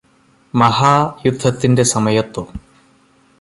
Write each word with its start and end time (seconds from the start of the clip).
മഹാ 0.53 0.93
യുദ്ധത്തിന്റെ 1.25 1.83
സമയത്തോ 1.83 2.43